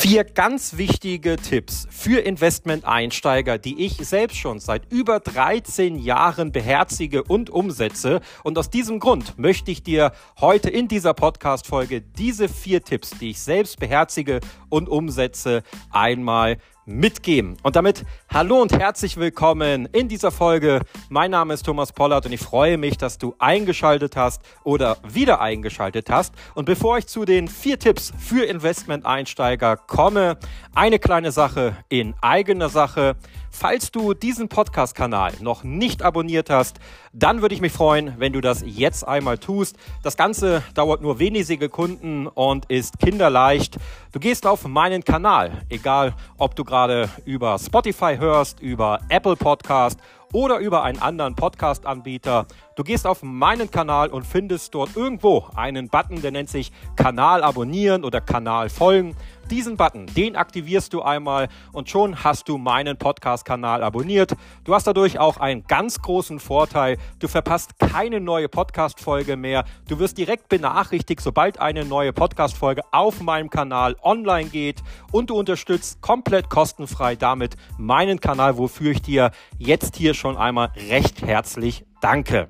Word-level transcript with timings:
Vier 0.00 0.24
ganz 0.24 0.78
wichtige 0.78 1.36
Tipps 1.36 1.86
für 1.90 2.20
Investment-Einsteiger, 2.20 3.58
die 3.58 3.84
ich 3.84 3.98
selbst 3.98 4.38
schon 4.38 4.58
seit 4.58 4.90
über 4.90 5.20
13 5.20 5.98
Jahren 5.98 6.52
beherzige 6.52 7.22
und 7.22 7.50
umsetze. 7.50 8.22
Und 8.42 8.56
aus 8.56 8.70
diesem 8.70 8.98
Grund 8.98 9.38
möchte 9.38 9.70
ich 9.70 9.82
dir 9.82 10.12
heute 10.40 10.70
in 10.70 10.88
dieser 10.88 11.12
Podcast-Folge 11.12 12.00
diese 12.00 12.48
vier 12.48 12.82
Tipps, 12.82 13.10
die 13.10 13.28
ich 13.28 13.42
selbst 13.42 13.78
beherzige 13.78 14.40
und 14.70 14.88
umsetze, 14.88 15.62
einmal 15.90 16.56
mitgeben. 16.90 17.56
Und 17.62 17.76
damit 17.76 18.04
hallo 18.28 18.60
und 18.60 18.72
herzlich 18.72 19.16
willkommen 19.16 19.86
in 19.92 20.08
dieser 20.08 20.30
Folge. 20.30 20.80
Mein 21.08 21.30
Name 21.30 21.54
ist 21.54 21.64
Thomas 21.64 21.92
Pollard 21.92 22.26
und 22.26 22.32
ich 22.32 22.40
freue 22.40 22.76
mich, 22.76 22.98
dass 22.98 23.16
du 23.16 23.34
eingeschaltet 23.38 24.16
hast 24.16 24.42
oder 24.64 24.96
wieder 25.08 25.40
eingeschaltet 25.40 26.10
hast. 26.10 26.34
Und 26.54 26.64
bevor 26.64 26.98
ich 26.98 27.06
zu 27.06 27.24
den 27.24 27.48
vier 27.48 27.78
Tipps 27.78 28.12
für 28.18 28.44
Investment-Einsteiger 28.44 29.76
komme, 29.76 30.36
eine 30.74 30.98
kleine 30.98 31.32
Sache 31.32 31.76
in 31.88 32.14
eigener 32.20 32.68
Sache. 32.68 33.16
Falls 33.52 33.90
du 33.90 34.14
diesen 34.14 34.48
Podcast-Kanal 34.48 35.34
noch 35.40 35.64
nicht 35.64 36.02
abonniert 36.02 36.50
hast, 36.50 36.78
dann 37.12 37.42
würde 37.42 37.54
ich 37.54 37.60
mich 37.60 37.72
freuen, 37.72 38.14
wenn 38.18 38.32
du 38.32 38.40
das 38.40 38.62
jetzt 38.64 39.06
einmal 39.06 39.38
tust. 39.38 39.76
Das 40.02 40.16
Ganze 40.16 40.62
dauert 40.74 41.02
nur 41.02 41.18
wenige 41.18 41.44
Sekunden 41.44 42.28
und 42.28 42.70
ist 42.70 42.98
kinderleicht. 43.00 43.78
Du 44.12 44.20
gehst 44.20 44.46
auf 44.46 44.66
meinen 44.66 45.02
Kanal, 45.02 45.62
egal 45.68 46.14
ob 46.38 46.54
du 46.54 46.62
gerade 46.64 47.08
über 47.24 47.58
Spotify 47.58 48.16
hörst, 48.16 48.60
über 48.60 49.00
Apple 49.08 49.34
Podcast 49.34 49.98
oder 50.32 50.58
über 50.58 50.84
einen 50.84 51.02
anderen 51.02 51.34
Podcast-Anbieter. 51.34 52.46
Du 52.76 52.84
gehst 52.84 53.06
auf 53.06 53.22
meinen 53.22 53.70
Kanal 53.70 54.10
und 54.10 54.24
findest 54.24 54.74
dort 54.74 54.94
irgendwo 54.94 55.46
einen 55.56 55.88
Button, 55.88 56.22
der 56.22 56.30
nennt 56.30 56.48
sich 56.48 56.70
Kanal 56.94 57.42
abonnieren 57.42 58.04
oder 58.04 58.20
Kanal 58.20 58.68
folgen. 58.68 59.16
Diesen 59.50 59.76
Button, 59.76 60.06
den 60.06 60.36
aktivierst 60.36 60.92
du 60.92 61.02
einmal 61.02 61.48
und 61.72 61.90
schon 61.90 62.22
hast 62.22 62.48
du 62.48 62.56
meinen 62.56 62.96
Podcast-Kanal 62.96 63.82
abonniert. 63.82 64.36
Du 64.62 64.74
hast 64.74 64.86
dadurch 64.86 65.18
auch 65.18 65.38
einen 65.38 65.64
ganz 65.64 66.00
großen 66.00 66.38
Vorteil. 66.38 66.98
Du 67.18 67.26
verpasst 67.26 67.78
keine 67.80 68.20
neue 68.20 68.48
Podcast-Folge 68.48 69.36
mehr. 69.36 69.64
Du 69.88 69.98
wirst 69.98 70.18
direkt 70.18 70.48
benachrichtigt, 70.48 71.20
sobald 71.20 71.60
eine 71.60 71.84
neue 71.84 72.12
Podcast-Folge 72.12 72.82
auf 72.92 73.20
meinem 73.20 73.50
Kanal 73.50 73.96
online 74.02 74.50
geht 74.50 74.84
und 75.10 75.30
du 75.30 75.34
unterstützt 75.34 76.00
komplett 76.00 76.48
kostenfrei 76.48 77.16
damit 77.16 77.56
meinen 77.76 78.20
Kanal, 78.20 78.56
wofür 78.56 78.92
ich 78.92 79.02
dir 79.02 79.32
jetzt 79.58 79.96
hier 79.96 80.14
schon 80.14 80.36
einmal 80.36 80.70
recht 80.88 81.22
herzlich 81.22 81.84
danke. 82.00 82.48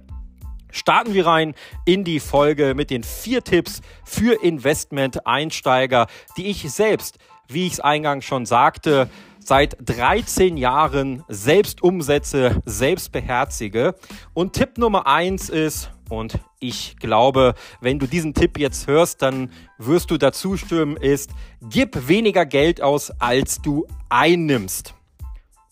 Starten 0.73 1.15
wir 1.15 1.27
rein 1.27 1.55
in 1.85 2.05
die 2.05 2.21
Folge 2.21 2.75
mit 2.75 2.91
den 2.91 3.03
vier 3.03 3.43
Tipps 3.43 3.81
für 4.05 4.43
Investment-Einsteiger, 4.43 6.07
die 6.37 6.47
ich 6.47 6.71
selbst, 6.71 7.19
wie 7.49 7.67
ich 7.67 7.75
es 7.75 7.81
eingangs 7.81 8.25
schon 8.25 8.47
sagte, 8.47 9.11
seit 9.39 9.77
13 9.85 10.57
Jahren 10.57 11.25
selbst 11.29 11.83
umsetze, 11.83 12.63
selbst 12.67 13.13
beherzige. 13.13 13.95
Und 14.35 14.53
Tipp 14.53 14.79
Nummer 14.79 15.07
eins 15.07 15.49
ist, 15.49 15.91
und 16.09 16.39
ich 16.59 16.97
glaube, 16.99 17.55
wenn 17.81 17.99
du 17.99 18.07
diesen 18.07 18.35
Tipp 18.35 18.59
jetzt 18.59 18.87
hörst, 18.87 19.23
dann 19.23 19.51
wirst 19.79 20.11
du 20.11 20.19
dazu 20.19 20.57
stimmen, 20.57 20.97
ist, 20.97 21.31
gib 21.63 22.09
weniger 22.09 22.45
Geld 22.47 22.83
aus, 22.83 23.13
als 23.21 23.63
du 23.63 23.87
einnimmst. 24.09 24.95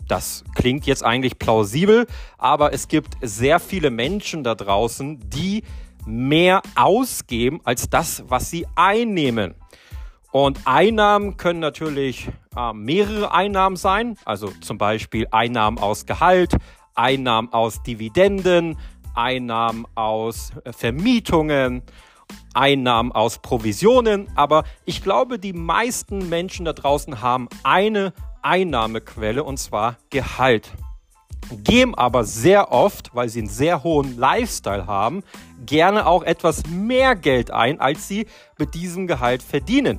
Das 0.09 0.43
klingt 0.55 0.87
jetzt 0.87 1.05
eigentlich 1.05 1.39
plausibel, 1.39 2.07
aber 2.39 2.73
es 2.73 2.89
gibt 2.89 3.17
sehr 3.21 3.61
viele 3.61 3.91
Menschen 3.91 4.43
da 4.43 4.55
draußen, 4.55 5.21
die 5.29 5.63
mehr 6.07 6.63
ausgeben 6.75 7.61
als 7.65 7.91
das, 7.91 8.25
was 8.27 8.51
sie 8.51 8.67
einnehmen. 8.75 9.55
Und 10.33 10.61
Einnahmen 10.67 11.37
können 11.37 11.61
natürlich 11.61 12.29
äh, 12.57 12.73
mehrere 12.73 13.33
Einnahmen 13.33 13.77
sein, 13.77 14.17
also 14.25 14.51
zum 14.61 14.79
Beispiel 14.79 15.27
Einnahmen 15.31 15.79
aus 15.79 16.07
Gehalt, 16.07 16.57
Einnahmen 16.95 17.53
aus 17.53 17.83
Dividenden, 17.83 18.77
Einnahmen 19.15 19.87
aus 19.95 20.53
äh, 20.65 20.73
Vermietungen, 20.73 21.83
Einnahmen 22.53 23.13
aus 23.13 23.39
Provisionen. 23.39 24.29
Aber 24.35 24.65
ich 24.85 25.03
glaube, 25.03 25.39
die 25.39 25.55
meisten 25.55 26.29
Menschen 26.29 26.65
da 26.67 26.73
draußen 26.73 27.23
haben 27.23 27.49
eine 27.63 28.13
Einnahmequelle 28.43 29.45
und 29.45 29.59
zwar 29.59 29.97
Gehalt. 30.11 30.71
Geben 31.65 31.95
aber 31.95 32.25
sehr 32.25 32.73
oft, 32.73 33.15
weil 33.15 33.29
sie 33.29 33.41
einen 33.41 33.49
sehr 33.49 33.83
hohen 33.83 34.19
Lifestyle 34.19 34.87
haben, 34.87 35.23
gerne 35.65 36.07
auch 36.07 36.23
etwas 36.23 36.67
mehr 36.67 37.17
Geld 37.17 37.51
ein, 37.51 37.81
als 37.81 38.09
sie 38.09 38.27
mit 38.59 38.75
diesem 38.75 39.07
Gehalt 39.07 39.43
verdienen. 39.43 39.99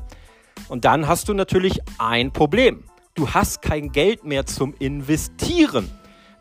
Und 0.67 0.85
dann 0.85 1.07
hast 1.07 1.29
du 1.29 1.33
natürlich 1.33 1.79
ein 1.97 2.31
Problem. 2.31 2.83
Du 3.16 3.29
hast 3.29 3.61
kein 3.61 3.91
Geld 3.91 4.23
mehr 4.23 4.45
zum 4.45 4.75
Investieren. 4.77 5.89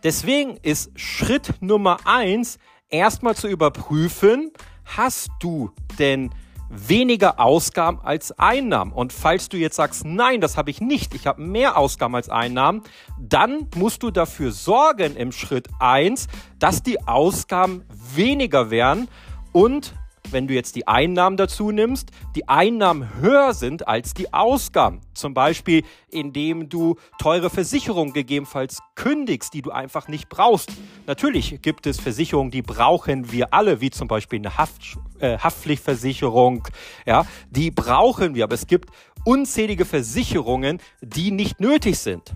Deswegen 0.03 0.59
ist 0.59 0.91
Schritt 0.98 1.54
Nummer 1.60 1.98
eins, 2.04 2.59
erstmal 2.88 3.34
zu 3.34 3.48
überprüfen, 3.48 4.53
hast 4.84 5.30
du 5.41 5.70
denn 5.98 6.30
weniger 6.69 7.41
Ausgaben 7.41 8.01
als 8.03 8.33
Einnahmen. 8.39 8.93
Und 8.93 9.12
falls 9.12 9.49
du 9.49 9.56
jetzt 9.56 9.77
sagst, 9.77 10.05
nein, 10.05 10.41
das 10.41 10.56
habe 10.56 10.71
ich 10.71 10.81
nicht, 10.81 11.15
ich 11.15 11.27
habe 11.27 11.43
mehr 11.43 11.77
Ausgaben 11.77 12.15
als 12.15 12.29
Einnahmen, 12.29 12.83
dann 13.19 13.69
musst 13.77 14.03
du 14.03 14.11
dafür 14.11 14.53
sorgen 14.53 15.17
im 15.17 15.33
Schritt 15.33 15.69
eins, 15.78 16.28
dass 16.59 16.83
die 16.83 17.07
Ausgaben 17.07 17.84
weniger 18.15 18.71
werden 18.71 19.09
und 19.53 19.95
wenn 20.31 20.47
du 20.47 20.55
jetzt 20.55 20.77
die 20.77 20.87
Einnahmen 20.87 21.37
dazu 21.37 21.71
nimmst, 21.71 22.11
die 22.37 22.49
Einnahmen 22.49 23.21
höher 23.21 23.55
sind 23.55 23.89
als 23.89 24.15
die 24.15 24.33
Ausgaben. 24.33 25.00
Zum 25.15 25.34
Beispiel, 25.34 25.84
indem 26.11 26.69
du 26.69 26.97
teure 27.19 27.50
Versicherungen 27.50 28.12
gegebenenfalls 28.12 28.78
kündigst, 28.94 29.55
die 29.55 29.62
du 29.62 29.71
einfach 29.71 30.09
nicht 30.09 30.28
brauchst. 30.28 30.71
Natürlich 31.06 31.61
gibt 31.62 31.87
es 31.87 32.00
Versicherungen, 32.00 32.50
die 32.50 32.62
brauchen 32.62 33.33
wir 33.33 33.53
alle, 33.53 33.81
wie 33.81 33.91
zum 33.91 34.09
Beispiel 34.09 34.39
eine 34.39 34.56
Haft, 34.56 34.99
äh, 35.19 35.39
Haftpflichtversicherung. 35.39 36.66
Ja, 37.06 37.27
die 37.50 37.71
brauchen 37.71 38.34
wir, 38.34 38.45
aber 38.45 38.55
es 38.55 38.66
gibt 38.66 38.91
unzählige 39.25 39.84
Versicherungen, 39.84 40.81
die 41.00 41.31
nicht 41.31 41.60
nötig 41.60 41.99
sind. 41.99 42.34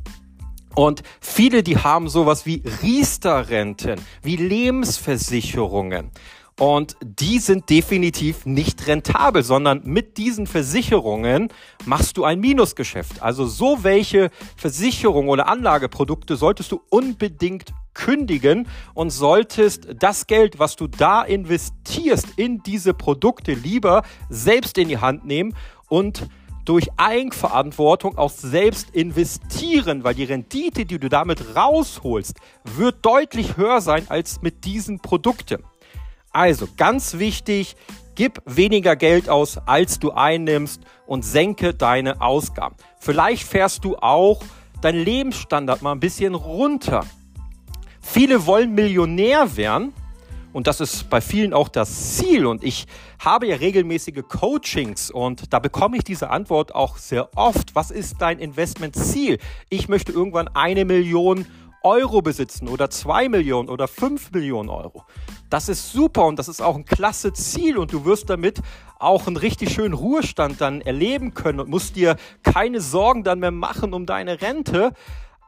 Und 0.74 1.02
viele, 1.20 1.62
die 1.62 1.76
haben 1.76 2.08
sowas 2.08 2.46
wie 2.46 2.62
Riester-Renten, 2.82 4.00
wie 4.22 4.36
Lebensversicherungen. 4.36 6.10
Und 6.62 6.96
die 7.02 7.40
sind 7.40 7.70
definitiv 7.70 8.46
nicht 8.46 8.86
rentabel, 8.86 9.42
sondern 9.42 9.82
mit 9.82 10.16
diesen 10.16 10.46
Versicherungen 10.46 11.48
machst 11.86 12.16
du 12.16 12.22
ein 12.22 12.38
Minusgeschäft. 12.38 13.20
Also 13.20 13.46
so 13.46 13.82
welche 13.82 14.30
Versicherungen 14.56 15.28
oder 15.28 15.48
Anlageprodukte 15.48 16.36
solltest 16.36 16.70
du 16.70 16.80
unbedingt 16.88 17.74
kündigen 17.94 18.68
und 18.94 19.10
solltest 19.10 19.88
das 19.98 20.28
Geld, 20.28 20.60
was 20.60 20.76
du 20.76 20.86
da 20.86 21.22
investierst 21.22 22.28
in 22.36 22.62
diese 22.62 22.94
Produkte, 22.94 23.54
lieber 23.54 24.04
selbst 24.30 24.78
in 24.78 24.86
die 24.86 24.98
Hand 24.98 25.24
nehmen 25.24 25.56
und 25.88 26.28
durch 26.64 26.90
Eigenverantwortung 26.96 28.16
auch 28.18 28.30
selbst 28.30 28.90
investieren, 28.90 30.04
weil 30.04 30.14
die 30.14 30.22
Rendite, 30.22 30.86
die 30.86 31.00
du 31.00 31.08
damit 31.08 31.56
rausholst, 31.56 32.36
wird 32.62 33.04
deutlich 33.04 33.56
höher 33.56 33.80
sein 33.80 34.06
als 34.08 34.42
mit 34.42 34.64
diesen 34.64 35.00
Produkten. 35.00 35.64
Also 36.32 36.66
ganz 36.76 37.18
wichtig, 37.18 37.76
gib 38.14 38.40
weniger 38.46 38.96
Geld 38.96 39.28
aus, 39.28 39.58
als 39.66 39.98
du 39.98 40.12
einnimmst 40.12 40.82
und 41.06 41.24
senke 41.24 41.74
deine 41.74 42.20
Ausgaben. 42.20 42.74
Vielleicht 42.98 43.44
fährst 43.44 43.84
du 43.84 43.96
auch 43.96 44.42
deinen 44.80 45.04
Lebensstandard 45.04 45.82
mal 45.82 45.92
ein 45.92 46.00
bisschen 46.00 46.34
runter. 46.34 47.04
Viele 48.00 48.46
wollen 48.46 48.74
Millionär 48.74 49.56
werden 49.56 49.92
und 50.52 50.66
das 50.66 50.80
ist 50.80 51.08
bei 51.08 51.20
vielen 51.20 51.54
auch 51.54 51.68
das 51.68 52.16
Ziel. 52.16 52.46
Und 52.46 52.62
ich 52.62 52.86
habe 53.18 53.46
ja 53.46 53.56
regelmäßige 53.56 54.22
Coachings 54.28 55.10
und 55.10 55.52
da 55.52 55.58
bekomme 55.58 55.96
ich 55.96 56.04
diese 56.04 56.30
Antwort 56.30 56.74
auch 56.74 56.96
sehr 56.98 57.30
oft. 57.36 57.74
Was 57.74 57.90
ist 57.90 58.20
dein 58.20 58.38
Investmentziel? 58.38 59.38
Ich 59.70 59.88
möchte 59.88 60.12
irgendwann 60.12 60.48
eine 60.48 60.84
Million 60.84 61.40
Euro 61.40 61.52
besitzen 62.22 62.68
oder 62.68 62.90
zwei 62.90 63.28
Millionen 63.28 63.68
oder 63.68 63.88
fünf 63.88 64.30
Millionen 64.32 64.68
Euro. 64.68 65.04
Das 65.50 65.68
ist 65.68 65.92
super 65.92 66.26
und 66.26 66.38
das 66.38 66.48
ist 66.48 66.62
auch 66.62 66.76
ein 66.76 66.84
klasse 66.84 67.32
Ziel 67.32 67.78
und 67.78 67.92
du 67.92 68.04
wirst 68.04 68.30
damit 68.30 68.60
auch 68.98 69.26
einen 69.26 69.36
richtig 69.36 69.72
schönen 69.72 69.94
Ruhestand 69.94 70.60
dann 70.60 70.80
erleben 70.80 71.34
können 71.34 71.60
und 71.60 71.68
musst 71.68 71.96
dir 71.96 72.16
keine 72.42 72.80
Sorgen 72.80 73.24
dann 73.24 73.40
mehr 73.40 73.50
machen 73.50 73.92
um 73.94 74.06
deine 74.06 74.40
Rente. 74.40 74.92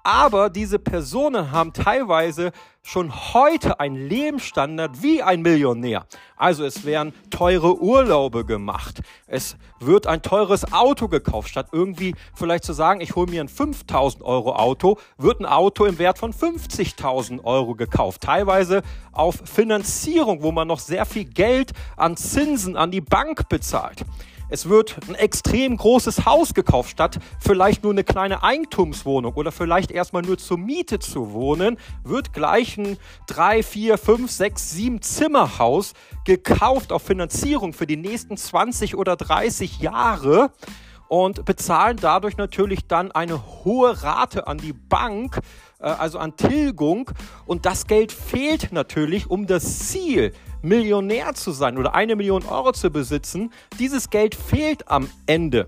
Aber 0.06 0.50
diese 0.50 0.78
Personen 0.78 1.50
haben 1.50 1.72
teilweise 1.72 2.52
schon 2.82 3.10
heute 3.32 3.80
einen 3.80 3.96
Lebensstandard 3.96 5.02
wie 5.02 5.22
ein 5.22 5.40
Millionär. 5.40 6.04
Also 6.36 6.66
es 6.66 6.84
werden 6.84 7.14
teure 7.30 7.80
Urlaube 7.80 8.44
gemacht. 8.44 9.00
Es 9.26 9.56
wird 9.80 10.06
ein 10.06 10.20
teures 10.20 10.70
Auto 10.74 11.08
gekauft. 11.08 11.48
Statt 11.48 11.68
irgendwie 11.72 12.14
vielleicht 12.34 12.64
zu 12.64 12.74
sagen, 12.74 13.00
ich 13.00 13.16
hole 13.16 13.30
mir 13.30 13.40
ein 13.40 13.48
5000 13.48 14.22
Euro 14.22 14.54
Auto, 14.54 14.98
wird 15.16 15.40
ein 15.40 15.46
Auto 15.46 15.86
im 15.86 15.98
Wert 15.98 16.18
von 16.18 16.34
50.000 16.34 17.42
Euro 17.42 17.74
gekauft. 17.74 18.20
Teilweise 18.20 18.82
auf 19.10 19.40
Finanzierung, 19.46 20.42
wo 20.42 20.52
man 20.52 20.68
noch 20.68 20.80
sehr 20.80 21.06
viel 21.06 21.24
Geld 21.24 21.72
an 21.96 22.18
Zinsen 22.18 22.76
an 22.76 22.90
die 22.90 23.00
Bank 23.00 23.48
bezahlt. 23.48 24.04
Es 24.48 24.68
wird 24.68 24.96
ein 25.08 25.14
extrem 25.14 25.76
großes 25.76 26.26
Haus 26.26 26.54
gekauft, 26.54 26.90
statt 26.90 27.18
vielleicht 27.40 27.82
nur 27.82 27.92
eine 27.92 28.04
kleine 28.04 28.42
Eigentumswohnung 28.42 29.34
oder 29.34 29.52
vielleicht 29.52 29.90
erstmal 29.90 30.22
nur 30.22 30.38
zur 30.38 30.58
Miete 30.58 30.98
zu 30.98 31.32
wohnen, 31.32 31.78
wird 32.02 32.32
gleich 32.32 32.76
ein 32.76 32.98
3, 33.26 33.62
4, 33.62 33.98
5, 33.98 34.30
6, 34.30 34.70
7 34.70 35.02
Zimmerhaus 35.02 35.94
gekauft 36.24 36.92
auf 36.92 37.02
Finanzierung 37.02 37.72
für 37.72 37.86
die 37.86 37.96
nächsten 37.96 38.36
20 38.36 38.96
oder 38.96 39.16
30 39.16 39.80
Jahre 39.80 40.50
und 41.08 41.44
bezahlen 41.44 41.98
dadurch 42.00 42.36
natürlich 42.36 42.86
dann 42.86 43.12
eine 43.12 43.64
hohe 43.64 44.02
Rate 44.02 44.46
an 44.46 44.58
die 44.58 44.72
Bank, 44.72 45.38
äh, 45.78 45.84
also 45.84 46.18
an 46.18 46.36
Tilgung. 46.36 47.10
Und 47.46 47.66
das 47.66 47.86
Geld 47.86 48.10
fehlt 48.12 48.72
natürlich, 48.72 49.30
um 49.30 49.46
das 49.46 49.90
Ziel, 49.90 50.32
Millionär 50.64 51.34
zu 51.34 51.52
sein 51.52 51.78
oder 51.78 51.94
eine 51.94 52.16
Million 52.16 52.44
Euro 52.46 52.72
zu 52.72 52.90
besitzen. 52.90 53.52
Dieses 53.78 54.10
Geld 54.10 54.34
fehlt 54.34 54.88
am 54.88 55.08
Ende. 55.26 55.66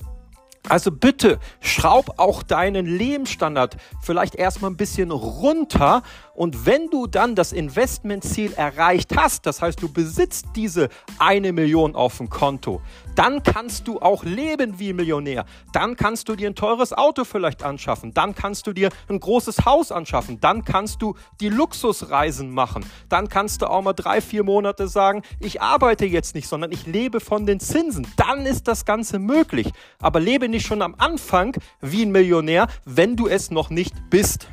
Also 0.68 0.90
bitte 0.90 1.38
schraub 1.60 2.14
auch 2.16 2.42
deinen 2.42 2.86
Lebensstandard 2.86 3.76
vielleicht 4.02 4.34
erstmal 4.34 4.70
ein 4.70 4.76
bisschen 4.76 5.12
runter 5.12 6.02
und 6.36 6.66
wenn 6.66 6.90
du 6.90 7.06
dann 7.06 7.34
das 7.34 7.52
Investmentziel 7.52 8.52
erreicht 8.52 9.16
hast, 9.16 9.46
das 9.46 9.62
heißt 9.62 9.82
du 9.82 9.90
besitzt 9.90 10.46
diese 10.54 10.90
eine 11.18 11.52
Million 11.52 11.94
auf 11.94 12.18
dem 12.18 12.28
Konto, 12.28 12.82
dann 13.14 13.42
kannst 13.42 13.88
du 13.88 13.98
auch 14.00 14.24
leben 14.24 14.78
wie 14.78 14.92
Millionär. 14.92 15.46
Dann 15.72 15.96
kannst 15.96 16.28
du 16.28 16.36
dir 16.36 16.50
ein 16.50 16.54
teures 16.54 16.92
Auto 16.92 17.24
vielleicht 17.24 17.62
anschaffen. 17.62 18.12
Dann 18.12 18.34
kannst 18.34 18.66
du 18.66 18.74
dir 18.74 18.90
ein 19.08 19.18
großes 19.18 19.64
Haus 19.64 19.90
anschaffen. 19.90 20.38
Dann 20.38 20.66
kannst 20.66 21.00
du 21.00 21.14
die 21.40 21.48
Luxusreisen 21.48 22.50
machen. 22.50 22.84
Dann 23.08 23.30
kannst 23.30 23.62
du 23.62 23.70
auch 23.70 23.80
mal 23.80 23.94
drei, 23.94 24.20
vier 24.20 24.44
Monate 24.44 24.86
sagen, 24.88 25.22
ich 25.40 25.62
arbeite 25.62 26.04
jetzt 26.04 26.34
nicht, 26.34 26.46
sondern 26.46 26.70
ich 26.70 26.86
lebe 26.86 27.20
von 27.20 27.46
den 27.46 27.58
Zinsen. 27.58 28.06
Dann 28.16 28.44
ist 28.44 28.68
das 28.68 28.84
Ganze 28.84 29.18
möglich. 29.18 29.72
Aber 29.98 30.20
lebe 30.20 30.50
nicht 30.50 30.66
schon 30.66 30.82
am 30.82 30.94
Anfang 30.98 31.56
wie 31.80 32.04
ein 32.04 32.12
Millionär, 32.12 32.68
wenn 32.84 33.16
du 33.16 33.26
es 33.26 33.50
noch 33.50 33.70
nicht 33.70 33.94
bist. 34.10 34.48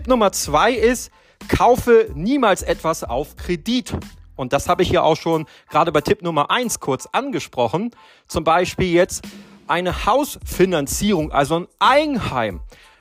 Tipp 0.00 0.08
Nummer 0.08 0.32
zwei 0.32 0.72
ist, 0.72 1.10
kaufe 1.48 2.10
niemals 2.14 2.62
etwas 2.62 3.04
auf 3.04 3.36
Kredit. 3.36 3.92
Und 4.34 4.54
das 4.54 4.66
habe 4.66 4.82
ich 4.82 4.88
ja 4.88 5.02
auch 5.02 5.16
schon 5.16 5.44
gerade 5.68 5.92
bei 5.92 6.00
Tipp 6.00 6.22
Nummer 6.22 6.50
eins 6.50 6.80
kurz 6.80 7.04
angesprochen. 7.12 7.90
Zum 8.26 8.42
Beispiel 8.42 8.90
jetzt 8.94 9.22
eine 9.66 10.06
Hausfinanzierung, 10.06 11.32
also 11.32 11.56
ein 11.56 11.68
Eigenheim. 11.80 12.60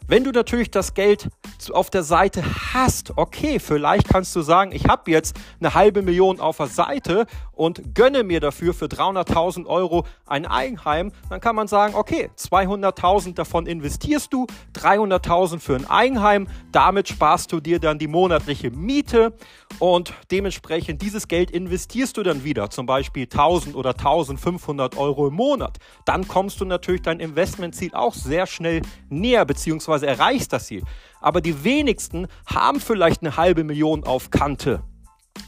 Wenn 0.10 0.24
du 0.24 0.32
natürlich 0.32 0.72
das 0.72 0.96
Geld 0.96 1.30
auf 1.72 1.92
der 1.92 2.02
Seite 2.02 2.44
hast, 2.74 3.16
okay, 3.16 3.60
vielleicht 3.60 4.10
kannst 4.10 4.36
du 4.36 4.42
sagen, 4.42 4.72
ich 4.72 4.88
habe 4.88 5.12
jetzt 5.12 5.36
eine 5.60 5.76
halbe 5.76 6.02
Million 6.02 6.40
auf 6.40 6.58
der 6.58 6.66
Seite 6.66 7.28
und 7.52 7.94
gönne 7.94 8.24
mir 8.24 8.40
dafür 8.40 8.74
für 8.74 8.86
300.000 8.86 9.68
Euro 9.68 10.08
ein 10.26 10.48
Eigenheim, 10.48 11.12
dann 11.30 11.42
kann 11.42 11.56
man 11.56 11.68
sagen, 11.68 11.94
okay, 11.94 12.32
200.000 12.36 13.36
davon 13.36 13.68
investierst 13.68 14.34
du, 14.34 14.48
300.000 14.74 15.60
für 15.60 15.76
ein 15.76 15.88
Eigenheim, 15.88 16.48
damit 16.72 17.08
sparst 17.08 17.52
du 17.52 17.60
dir 17.60 17.80
dann 17.80 18.00
die 18.00 18.08
monatliche 18.08 18.72
Miete 18.72 19.34
und 19.78 20.14
dementsprechend 20.32 21.04
dieses 21.04 21.28
Geld 21.28 21.52
investierst 21.52 22.18
du 22.18 22.24
dann 22.24 22.44
wieder, 22.44 22.72
zum 22.72 22.88
Beispiel 22.88 23.26
1000 23.26 23.76
oder 23.76 23.92
1500 23.92 24.98
Euro 24.98 25.28
im 25.28 25.36
Monat. 25.36 25.78
Dann 26.06 26.28
kommst 26.28 26.62
du 26.62 26.66
natürlich 26.66 27.04
dein 27.04 27.20
Investmentziel 27.20 27.94
auch 27.94 28.16
sehr 28.16 28.48
schnell 28.48 28.82
näher, 29.10 29.46
beziehungsweise 29.46 29.99
erreichst 30.04 30.54
das 30.54 30.68
Ziel. 30.68 30.84
Aber 31.22 31.42
die 31.42 31.63
wenigsten 31.63 32.28
haben 32.46 32.80
vielleicht 32.80 33.22
eine 33.22 33.38
halbe 33.38 33.63
Million 33.63 34.04
auf 34.04 34.31
Kante 34.31 34.81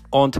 und 0.09 0.39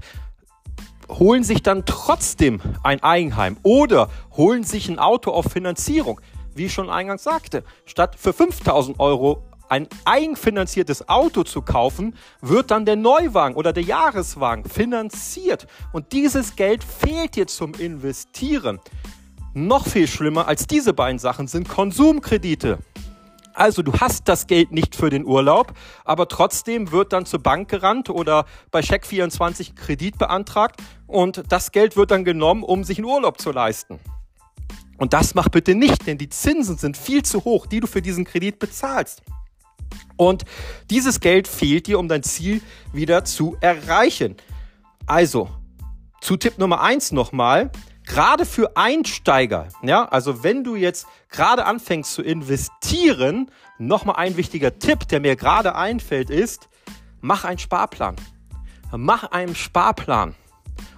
holen 1.10 1.44
sich 1.44 1.62
dann 1.62 1.86
trotzdem 1.86 2.62
ein 2.84 3.04
Eigenheim 3.04 3.58
oder 3.64 4.10
holen 4.36 4.64
sich 4.64 4.90
ein 4.90 5.00
Auto 5.00 5.32
auf 5.32 5.46
Finanzierung. 5.52 6.22
Wie 6.54 6.66
ich 6.66 6.74
schon 6.74 6.90
eingangs 6.90 7.24
sagte, 7.24 7.64
statt 7.86 8.16
für 8.18 8.34
5000 8.34 9.00
Euro 9.00 9.44
ein 9.70 9.88
eigenfinanziertes 10.04 11.08
Auto 11.08 11.44
zu 11.44 11.62
kaufen, 11.62 12.16
wird 12.42 12.72
dann 12.72 12.86
der 12.86 12.98
Neuwagen 12.98 13.56
oder 13.56 13.72
der 13.72 13.84
Jahreswagen 13.84 14.66
finanziert. 14.66 15.66
Und 15.94 16.12
dieses 16.12 16.58
Geld 16.58 16.84
fehlt 16.84 17.38
dir 17.38 17.48
zum 17.48 17.74
Investieren. 17.76 18.82
Noch 19.54 19.88
viel 19.88 20.08
schlimmer 20.08 20.48
als 20.48 20.68
diese 20.68 20.94
beiden 20.94 21.20
Sachen 21.20 21.48
sind 21.48 21.70
Konsumkredite. 21.70 22.80
Also 23.54 23.82
du 23.82 23.94
hast 23.94 24.28
das 24.28 24.48
Geld 24.48 24.72
nicht 24.72 24.96
für 24.96 25.10
den 25.10 25.26
Urlaub, 25.26 25.74
aber 26.06 26.28
trotzdem 26.28 26.92
wird 26.92 27.14
dann 27.14 27.26
zur 27.26 27.42
Bank 27.42 27.70
gerannt 27.70 28.10
oder 28.10 28.46
bei 28.72 28.80
Check24 28.80 29.76
Kredit 29.76 30.18
beantragt 30.18 30.82
und 31.08 31.44
das 31.50 31.72
Geld 31.72 31.96
wird 31.98 32.12
dann 32.12 32.24
genommen, 32.24 32.64
um 32.64 32.84
sich 32.84 32.98
einen 32.98 33.06
Urlaub 33.06 33.40
zu 33.42 33.52
leisten. 33.52 34.00
Und 34.98 35.14
das 35.14 35.34
mach 35.34 35.50
bitte 35.50 35.76
nicht, 35.76 36.06
denn 36.06 36.18
die 36.18 36.30
Zinsen 36.30 36.78
sind 36.78 36.96
viel 36.96 37.24
zu 37.24 37.44
hoch, 37.44 37.66
die 37.66 37.80
du 37.80 37.88
für 37.88 38.02
diesen 38.02 38.24
Kredit 38.24 38.60
bezahlst. 38.60 39.24
Und 40.16 40.46
dieses 40.90 41.20
Geld 41.20 41.48
fehlt 41.48 41.88
dir, 41.88 41.98
um 41.98 42.08
dein 42.08 42.24
Ziel 42.24 42.62
wieder 42.94 43.26
zu 43.26 43.58
erreichen. 43.62 44.38
Also, 45.08 45.50
zu 46.22 46.38
Tipp 46.38 46.60
Nummer 46.60 46.82
eins 46.82 47.12
nochmal. 47.12 47.72
Gerade 48.06 48.46
für 48.46 48.76
Einsteiger, 48.76 49.70
ja, 49.84 50.06
also 50.06 50.44
wenn 50.44 50.64
du 50.64 50.76
jetzt 50.76 51.08
gerade 51.30 51.66
anfängst 51.66 52.14
zu 52.14 52.22
investieren, 52.22 53.52
nochmal 53.78 54.16
ein 54.18 54.38
wichtiger 54.38 54.80
Tipp, 54.80 55.08
der 55.08 55.20
mir 55.20 55.36
gerade 55.36 55.76
einfällt, 55.76 56.30
ist, 56.30 56.68
mach 57.22 57.46
einen 57.46 57.60
Sparplan. 57.60 58.16
Mach 58.92 59.32
einen 59.32 59.56
Sparplan. 59.56 60.36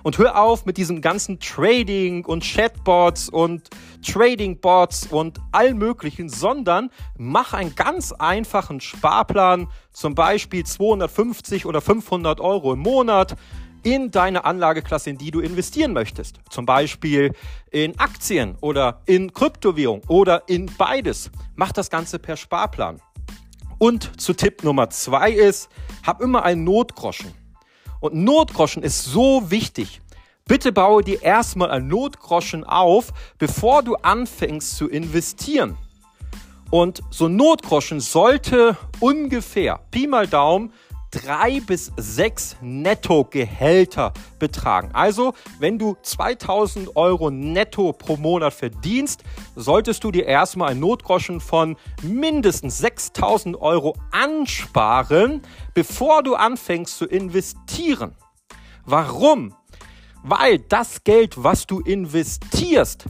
Und 0.01 0.17
hör 0.17 0.39
auf 0.39 0.65
mit 0.65 0.77
diesem 0.77 1.01
ganzen 1.01 1.39
Trading 1.39 2.25
und 2.25 2.43
Chatbots 2.43 3.29
und 3.29 3.69
Tradingbots 4.05 5.07
und 5.07 5.39
all 5.51 5.73
möglichen, 5.73 6.29
sondern 6.29 6.89
mach 7.17 7.53
einen 7.53 7.75
ganz 7.75 8.11
einfachen 8.11 8.81
Sparplan, 8.81 9.67
zum 9.91 10.15
Beispiel 10.15 10.65
250 10.65 11.65
oder 11.65 11.79
500 11.79 12.41
Euro 12.41 12.73
im 12.73 12.79
Monat 12.79 13.35
in 13.83 14.11
deine 14.11 14.45
Anlageklasse, 14.45 15.09
in 15.09 15.17
die 15.17 15.31
du 15.31 15.39
investieren 15.39 15.93
möchtest. 15.93 16.39
Zum 16.49 16.65
Beispiel 16.65 17.33
in 17.71 17.99
Aktien 17.99 18.55
oder 18.61 19.01
in 19.05 19.33
Kryptowährung 19.33 20.01
oder 20.07 20.43
in 20.47 20.71
beides. 20.77 21.29
Mach 21.55 21.71
das 21.71 21.89
Ganze 21.89 22.19
per 22.19 22.37
Sparplan. 22.37 23.01
Und 23.77 24.19
zu 24.19 24.33
Tipp 24.33 24.63
Nummer 24.63 24.89
zwei 24.89 25.31
ist, 25.31 25.69
hab 26.03 26.21
immer 26.21 26.43
einen 26.43 26.63
Notgroschen. 26.63 27.31
Und 27.99 28.15
Notgroschen 28.15 28.83
ist 28.83 29.03
so 29.03 29.49
wichtig. 29.51 30.01
Bitte 30.45 30.71
baue 30.71 31.03
dir 31.03 31.21
erstmal 31.21 31.71
ein 31.71 31.87
Notgroschen 31.87 32.63
auf, 32.63 33.13
bevor 33.37 33.81
du 33.81 33.95
anfängst 33.95 34.75
zu 34.75 34.89
investieren. 34.89 35.77
Und 36.69 37.01
so 37.11 37.27
ein 37.27 37.35
Notgroschen 37.35 37.99
sollte 37.99 38.75
ungefähr, 38.99 39.79
Pi 39.91 40.07
mal 40.07 40.27
Daumen, 40.27 40.73
drei 41.13 41.61
bis 41.61 41.91
sechs 41.97 42.55
Nettogehälter 42.61 44.13
betragen. 44.39 44.89
Also, 44.93 45.33
wenn 45.59 45.77
du 45.77 45.95
2000 46.01 46.95
Euro 46.95 47.29
netto 47.29 47.93
pro 47.93 48.17
Monat 48.17 48.53
verdienst, 48.53 49.23
solltest 49.55 50.03
du 50.03 50.11
dir 50.11 50.25
erstmal 50.25 50.71
ein 50.71 50.79
Notgroschen 50.79 51.39
von 51.39 51.77
mindestens 52.01 52.79
6000 52.79 53.61
Euro 53.61 53.95
ansparen, 54.11 55.41
bevor 55.73 56.23
du 56.23 56.35
anfängst 56.35 56.97
zu 56.97 57.05
investieren. 57.05 58.15
Warum? 58.85 59.53
Weil 60.23 60.59
das 60.59 61.03
Geld, 61.03 61.43
was 61.43 61.67
du 61.67 61.79
investierst, 61.81 63.05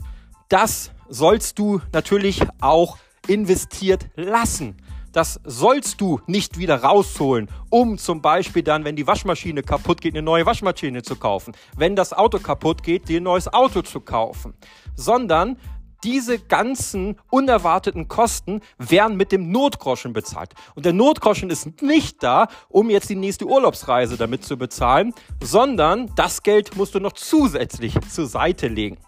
das 0.48 0.90
sollst 1.08 1.58
du 1.58 1.80
natürlich 1.92 2.42
auch 2.60 2.98
investiert 3.28 4.08
lassen. 4.16 4.76
Das 5.14 5.40
sollst 5.44 6.00
du 6.00 6.20
nicht 6.26 6.58
wieder 6.58 6.82
rausholen, 6.82 7.48
um 7.70 7.98
zum 7.98 8.20
Beispiel 8.20 8.64
dann, 8.64 8.84
wenn 8.84 8.96
die 8.96 9.06
Waschmaschine 9.06 9.62
kaputt 9.62 10.00
geht, 10.00 10.14
eine 10.14 10.22
neue 10.22 10.44
Waschmaschine 10.44 11.02
zu 11.02 11.14
kaufen. 11.14 11.54
Wenn 11.76 11.94
das 11.94 12.12
Auto 12.12 12.40
kaputt 12.40 12.82
geht, 12.82 13.08
dir 13.08 13.20
ein 13.20 13.22
neues 13.22 13.46
Auto 13.46 13.82
zu 13.82 14.00
kaufen. 14.00 14.54
Sondern 14.96 15.56
diese 16.02 16.40
ganzen 16.40 17.16
unerwarteten 17.30 18.08
Kosten 18.08 18.60
werden 18.76 19.16
mit 19.16 19.30
dem 19.30 19.52
Notgroschen 19.52 20.12
bezahlt. 20.12 20.52
Und 20.74 20.84
der 20.84 20.92
Notgroschen 20.92 21.48
ist 21.48 21.80
nicht 21.80 22.20
da, 22.24 22.48
um 22.68 22.90
jetzt 22.90 23.08
die 23.08 23.14
nächste 23.14 23.46
Urlaubsreise 23.46 24.16
damit 24.16 24.44
zu 24.44 24.58
bezahlen, 24.58 25.14
sondern 25.40 26.10
das 26.16 26.42
Geld 26.42 26.76
musst 26.76 26.96
du 26.96 26.98
noch 26.98 27.12
zusätzlich 27.12 27.94
zur 28.10 28.26
Seite 28.26 28.66
legen. 28.66 28.98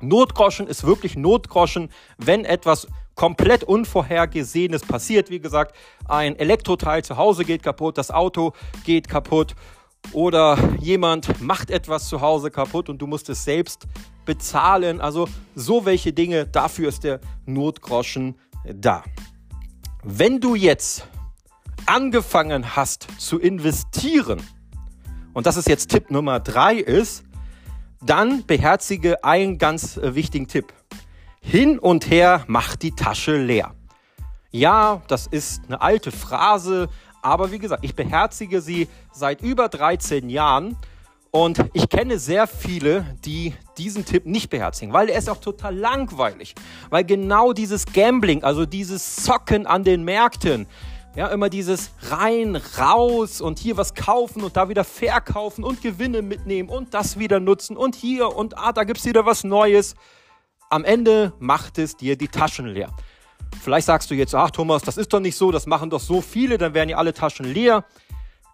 Notgroschen 0.00 0.68
ist 0.68 0.84
wirklich 0.84 1.16
Notgroschen, 1.16 1.90
wenn 2.18 2.44
etwas 2.44 2.86
komplett 3.14 3.64
Unvorhergesehenes 3.64 4.82
passiert. 4.82 5.30
Wie 5.30 5.40
gesagt, 5.40 5.74
ein 6.08 6.36
Elektroteil 6.36 7.04
zu 7.04 7.16
Hause 7.16 7.44
geht 7.44 7.62
kaputt, 7.62 7.98
das 7.98 8.10
Auto 8.10 8.52
geht 8.84 9.08
kaputt 9.08 9.54
oder 10.12 10.58
jemand 10.80 11.40
macht 11.40 11.70
etwas 11.70 12.08
zu 12.08 12.20
Hause 12.20 12.50
kaputt 12.50 12.88
und 12.88 13.00
du 13.00 13.06
musst 13.06 13.28
es 13.28 13.44
selbst 13.44 13.86
bezahlen. 14.24 15.00
Also 15.00 15.28
so 15.54 15.84
welche 15.84 16.12
Dinge, 16.12 16.46
dafür 16.46 16.88
ist 16.88 17.04
der 17.04 17.20
Notgroschen 17.46 18.38
da. 18.64 19.04
Wenn 20.02 20.40
du 20.40 20.54
jetzt 20.54 21.06
angefangen 21.86 22.76
hast 22.76 23.08
zu 23.18 23.38
investieren, 23.38 24.42
und 25.32 25.46
das 25.46 25.56
ist 25.56 25.68
jetzt 25.68 25.90
Tipp 25.90 26.10
Nummer 26.10 26.40
drei 26.40 26.76
ist, 26.76 27.24
dann 28.02 28.44
beherzige 28.46 29.22
einen 29.24 29.58
ganz 29.58 29.98
wichtigen 30.02 30.48
Tipp. 30.48 30.72
Hin 31.42 31.78
und 31.78 32.08
her 32.08 32.44
macht 32.46 32.82
die 32.82 32.92
Tasche 32.92 33.36
leer. 33.36 33.74
Ja, 34.52 35.02
das 35.08 35.26
ist 35.26 35.62
eine 35.66 35.82
alte 35.82 36.12
Phrase, 36.12 36.88
aber 37.20 37.52
wie 37.52 37.58
gesagt, 37.58 37.84
ich 37.84 37.94
beherzige 37.94 38.60
sie 38.60 38.88
seit 39.12 39.42
über 39.42 39.68
13 39.68 40.30
Jahren 40.30 40.76
und 41.30 41.64
ich 41.72 41.88
kenne 41.88 42.18
sehr 42.18 42.46
viele, 42.46 43.04
die 43.24 43.54
diesen 43.76 44.04
Tipp 44.04 44.24
nicht 44.24 44.50
beherzigen, 44.50 44.92
weil 44.92 45.08
er 45.08 45.18
ist 45.18 45.28
auch 45.28 45.40
total 45.40 45.76
langweilig. 45.76 46.54
Weil 46.90 47.04
genau 47.04 47.52
dieses 47.52 47.86
Gambling, 47.86 48.44
also 48.44 48.64
dieses 48.64 49.16
Zocken 49.16 49.66
an 49.66 49.82
den 49.84 50.04
Märkten, 50.04 50.66
ja, 51.16 51.26
immer 51.28 51.50
dieses 51.50 51.90
rein, 52.10 52.56
raus 52.78 53.40
und 53.40 53.58
hier 53.58 53.76
was 53.76 53.94
kaufen 53.94 54.42
und 54.44 54.56
da 54.56 54.68
wieder 54.68 54.84
verkaufen 54.84 55.64
und 55.64 55.82
Gewinne 55.82 56.22
mitnehmen 56.22 56.68
und 56.68 56.94
das 56.94 57.18
wieder 57.18 57.40
nutzen 57.40 57.76
und 57.76 57.94
hier 57.94 58.34
und 58.34 58.56
ah, 58.56 58.72
da 58.72 58.84
gibt 58.84 59.00
es 59.00 59.04
wieder 59.04 59.26
was 59.26 59.44
Neues. 59.44 59.94
Am 60.72 60.84
Ende 60.84 61.34
macht 61.38 61.76
es 61.76 61.98
dir 61.98 62.16
die 62.16 62.28
Taschen 62.28 62.64
leer. 62.64 62.88
Vielleicht 63.60 63.86
sagst 63.86 64.10
du 64.10 64.14
jetzt, 64.14 64.34
ach 64.34 64.50
Thomas, 64.50 64.80
das 64.80 64.96
ist 64.96 65.12
doch 65.12 65.20
nicht 65.20 65.36
so, 65.36 65.50
das 65.50 65.66
machen 65.66 65.90
doch 65.90 66.00
so 66.00 66.22
viele, 66.22 66.56
dann 66.56 66.72
werden 66.72 66.88
ja 66.88 66.96
alle 66.96 67.12
Taschen 67.12 67.44
leer. 67.44 67.84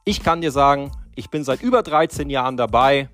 Ich 0.04 0.24
kann 0.24 0.40
dir 0.40 0.50
sagen, 0.50 0.90
ich 1.14 1.30
bin 1.30 1.44
seit 1.44 1.62
über 1.62 1.84
13 1.84 2.28
Jahren 2.28 2.56
dabei 2.56 3.08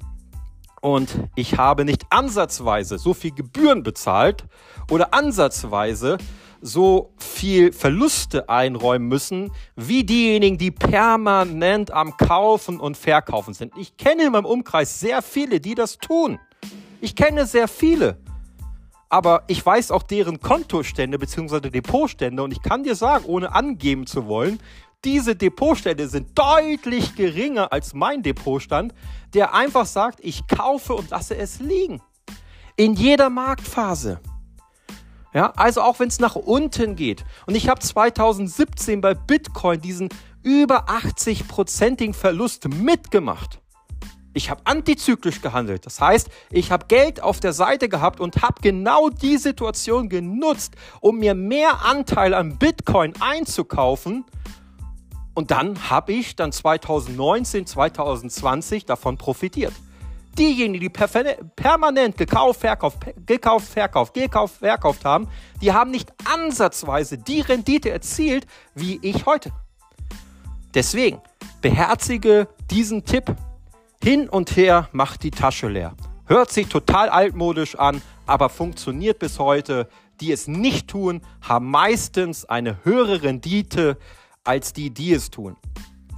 und 0.81 1.19
ich 1.35 1.59
habe 1.59 1.85
nicht 1.85 2.07
ansatzweise 2.09 2.97
so 2.97 3.13
viel 3.13 3.33
Gebühren 3.33 3.83
bezahlt 3.83 4.47
oder 4.91 5.13
ansatzweise 5.13 6.17
so 6.63 7.13
viel 7.19 7.75
Verluste 7.75 8.49
einräumen 8.49 9.07
müssen, 9.07 9.53
wie 9.77 10.05
diejenigen, 10.05 10.57
die 10.57 10.71
permanent 10.71 11.91
am 11.91 12.17
Kaufen 12.17 12.81
und 12.81 12.97
Verkaufen 12.97 13.53
sind. 13.53 13.77
Ich 13.77 13.99
kenne 13.99 14.25
in 14.25 14.33
meinem 14.33 14.47
Umkreis 14.47 14.99
sehr 14.99 15.21
viele, 15.21 15.61
die 15.61 15.75
das 15.75 15.99
tun. 15.99 16.39
Ich 17.03 17.15
kenne 17.15 17.45
sehr 17.45 17.69
viele. 17.69 18.24
Aber 19.15 19.45
ich 19.47 19.65
weiß 19.65 19.93
auch 19.93 20.03
deren 20.03 20.41
Kontostände 20.41 21.21
bzw. 21.21 21.71
Depotstände 21.71 22.43
und 22.43 22.51
ich 22.51 22.61
kann 22.61 22.83
dir 22.83 22.97
sagen, 22.97 23.27
ohne 23.27 23.55
angeben 23.55 24.09
zu 24.09 24.27
wollen, 24.27 24.59
diese 25.05 25.37
Depotstände 25.37 26.09
sind 26.09 26.37
deutlich 26.37 27.15
geringer 27.15 27.73
als 27.73 27.95
mein 27.95 28.25
Depotstand, 28.25 28.93
der 29.33 29.55
einfach 29.55 29.87
sagt, 29.87 30.19
ich 30.21 30.49
kaufe 30.49 30.95
und 30.95 31.11
lasse 31.11 31.37
es 31.37 31.61
liegen. 31.61 32.03
In 32.75 32.95
jeder 32.95 33.31
Marktphase. 33.31 34.19
Ja, 35.33 35.53
also 35.55 35.83
auch 35.83 36.01
wenn 36.01 36.09
es 36.09 36.19
nach 36.19 36.35
unten 36.35 36.97
geht. 36.97 37.25
Und 37.47 37.55
ich 37.55 37.69
habe 37.69 37.79
2017 37.79 39.01
bei 39.01 39.15
Bitcoin 39.15 39.81
diesen 39.81 40.09
über 40.43 40.89
80-prozentigen 40.89 42.15
Verlust 42.15 42.69
mitgemacht. 42.69 43.61
Ich 44.35 44.51
habe 44.51 44.61
antizyklisch 44.65 45.41
gehandelt. 45.41 45.87
Das 45.87 46.01
heißt, 46.01 46.29
ich 46.51 46.71
habe 46.71 46.87
Geld 46.89 47.23
auf 47.23 47.41
der 47.41 47.53
Seite 47.53 47.89
gehabt 47.89 48.21
und 48.21 48.43
habe 48.43 48.61
genau 48.61 49.09
die 49.09 49.39
Situation 49.39 50.09
genutzt, 50.09 50.75
um 51.01 51.19
mir 51.19 51.35
mehr 51.35 51.85
Anteil 51.85 52.35
an 52.35 52.59
Bitcoin 52.59 53.15
einzukaufen 53.21 54.25
und 55.35 55.51
dann 55.51 55.91
habe 55.91 56.13
ich 56.13 56.37
dann 56.37 56.53
2019, 56.53 57.67
2020 57.67 58.87
davon 58.87 59.19
profitiert. 59.19 59.73
Diejenigen, 60.39 60.81
die 60.81 60.89
permanent 60.89 62.17
gekauft, 62.17 62.61
verkauft, 62.61 62.99
gekauft, 63.27 63.69
verkauft, 63.69 64.15
gekauft, 64.15 64.57
verkauft 64.57 65.05
haben, 65.05 65.29
die 65.61 65.73
haben 65.73 65.91
nicht 65.91 66.13
ansatzweise 66.25 67.19
die 67.19 67.41
Rendite 67.41 67.91
erzielt 67.91 68.47
wie 68.75 68.99
ich 69.03 69.27
heute. 69.27 69.53
Deswegen 70.75 71.21
beherzige 71.61 72.49
diesen 72.71 73.05
Tipp. 73.05 73.35
Hin 74.05 74.29
und 74.29 74.55
her 74.55 74.91
macht 74.93 75.23
die 75.23 75.31
Tasche 75.31 75.67
leer. 75.67 75.95
Hört 76.27 76.53
sich 76.53 76.67
total 76.67 77.09
altmodisch 77.09 77.75
an, 77.75 78.03
aber 78.27 78.51
funktioniert 78.51 79.19
bis 79.19 79.39
heute. 79.39 79.89
Die 80.21 80.31
es 80.31 80.47
nicht 80.47 80.89
tun, 80.89 81.23
haben 81.41 81.71
meistens 81.71 82.45
eine 82.45 82.85
höhere 82.85 83.23
Rendite 83.23 83.97
als 84.45 84.75
die, 84.75 84.91
die 84.91 85.15
es 85.15 85.31
tun. 85.31 85.57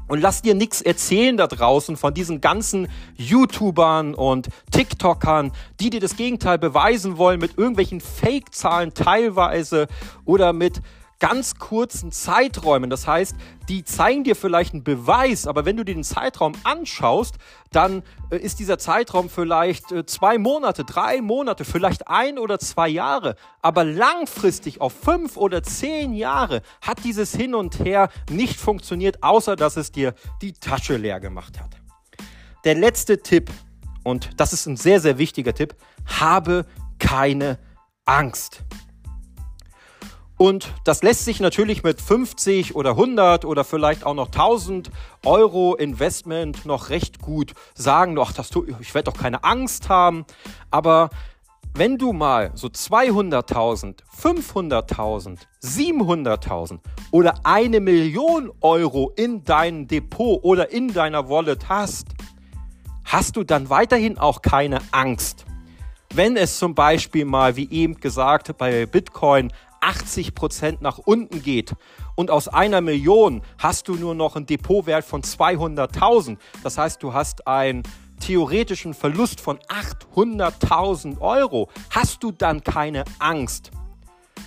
Und 0.08 0.20
lass 0.20 0.42
dir 0.42 0.56
nichts 0.56 0.82
erzählen 0.82 1.36
da 1.36 1.46
draußen 1.46 1.96
von 1.96 2.12
diesen 2.12 2.40
ganzen 2.40 2.88
YouTubern 3.14 4.14
und 4.14 4.48
TikTokern, 4.72 5.52
die 5.78 5.90
dir 5.90 6.00
das 6.00 6.16
Gegenteil 6.16 6.58
beweisen 6.58 7.18
wollen 7.18 7.38
mit 7.38 7.56
irgendwelchen 7.56 8.00
Fake-Zahlen 8.00 8.94
teilweise 8.94 9.86
oder 10.24 10.52
mit 10.52 10.82
ganz 11.18 11.54
kurzen 11.56 12.12
Zeiträumen. 12.12 12.90
Das 12.90 13.06
heißt, 13.06 13.34
die 13.68 13.84
zeigen 13.84 14.24
dir 14.24 14.36
vielleicht 14.36 14.74
einen 14.74 14.84
Beweis, 14.84 15.46
aber 15.46 15.64
wenn 15.64 15.76
du 15.76 15.84
dir 15.84 15.94
den 15.94 16.04
Zeitraum 16.04 16.52
anschaust, 16.64 17.36
dann 17.72 18.02
äh, 18.30 18.36
ist 18.36 18.58
dieser 18.58 18.78
Zeitraum 18.78 19.30
vielleicht 19.30 19.92
äh, 19.92 20.06
zwei 20.06 20.38
Monate, 20.38 20.84
drei 20.84 21.20
Monate, 21.20 21.64
vielleicht 21.64 22.08
ein 22.08 22.38
oder 22.38 22.58
zwei 22.58 22.88
Jahre. 22.88 23.36
Aber 23.62 23.84
langfristig 23.84 24.80
auf 24.80 24.92
fünf 24.92 25.36
oder 25.36 25.62
zehn 25.62 26.14
Jahre 26.14 26.62
hat 26.80 27.04
dieses 27.04 27.34
Hin 27.34 27.54
und 27.54 27.80
Her 27.84 28.10
nicht 28.30 28.58
funktioniert, 28.58 29.22
außer 29.22 29.56
dass 29.56 29.76
es 29.76 29.92
dir 29.92 30.14
die 30.42 30.52
Tasche 30.52 30.96
leer 30.96 31.20
gemacht 31.20 31.60
hat. 31.60 31.70
Der 32.64 32.74
letzte 32.74 33.22
Tipp, 33.22 33.50
und 34.04 34.30
das 34.40 34.52
ist 34.52 34.66
ein 34.66 34.76
sehr, 34.76 35.00
sehr 35.00 35.18
wichtiger 35.18 35.54
Tipp, 35.54 35.76
habe 36.04 36.66
keine 36.98 37.58
Angst. 38.04 38.62
Und 40.38 40.72
das 40.84 41.02
lässt 41.02 41.24
sich 41.24 41.40
natürlich 41.40 41.82
mit 41.82 42.00
50 42.00 42.74
oder 42.74 42.90
100 42.90 43.44
oder 43.44 43.64
vielleicht 43.64 44.04
auch 44.04 44.14
noch 44.14 44.26
1000 44.26 44.90
Euro 45.24 45.74
Investment 45.74 46.66
noch 46.66 46.90
recht 46.90 47.20
gut 47.20 47.54
sagen. 47.74 48.18
Ach, 48.18 48.32
das 48.32 48.50
ich 48.80 48.94
werde 48.94 49.10
doch 49.10 49.18
keine 49.18 49.44
Angst 49.44 49.88
haben. 49.88 50.26
Aber 50.70 51.08
wenn 51.74 51.96
du 51.96 52.12
mal 52.12 52.50
so 52.54 52.68
200.000, 52.68 53.96
500.000, 54.14 55.38
700.000 55.62 56.78
oder 57.10 57.34
eine 57.44 57.80
Million 57.80 58.50
Euro 58.60 59.12
in 59.16 59.44
deinem 59.44 59.86
Depot 59.86 60.42
oder 60.42 60.70
in 60.70 60.92
deiner 60.92 61.28
Wallet 61.28 61.68
hast, 61.68 62.08
hast 63.04 63.36
du 63.36 63.44
dann 63.44 63.70
weiterhin 63.70 64.18
auch 64.18 64.42
keine 64.42 64.80
Angst. 64.90 65.46
Wenn 66.14 66.36
es 66.36 66.58
zum 66.58 66.74
Beispiel 66.74 67.26
mal, 67.26 67.56
wie 67.56 67.68
eben 67.70 68.00
gesagt, 68.00 68.56
bei 68.56 68.86
Bitcoin 68.86 69.52
80 69.80 70.34
Prozent 70.34 70.82
nach 70.82 70.98
unten 70.98 71.42
geht 71.42 71.74
und 72.14 72.30
aus 72.30 72.48
einer 72.48 72.80
Million 72.80 73.42
hast 73.58 73.88
du 73.88 73.94
nur 73.94 74.14
noch 74.14 74.36
einen 74.36 74.46
Depotwert 74.46 75.04
von 75.04 75.22
200.000. 75.22 76.38
Das 76.62 76.78
heißt, 76.78 77.02
du 77.02 77.12
hast 77.12 77.46
einen 77.46 77.82
theoretischen 78.20 78.94
Verlust 78.94 79.40
von 79.40 79.58
800.000 79.58 81.20
Euro. 81.20 81.68
Hast 81.90 82.22
du 82.22 82.32
dann 82.32 82.64
keine 82.64 83.04
Angst? 83.18 83.70